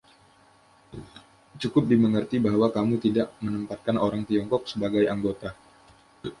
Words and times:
Cukup 1.61 1.83
dimengerti 1.91 2.37
bahwa 2.45 2.67
kamu 2.75 2.95
tidak 3.05 3.27
menempatkan 3.43 3.95
orang 4.05 4.21
Tiongkok 4.27 4.63
sebagai 4.71 5.03
anggota". 5.13 5.49